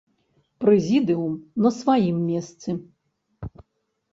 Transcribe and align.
Прэзідыум 0.63 1.35
на 1.65 1.69
сваім 1.81 2.17
месцы. 2.31 2.69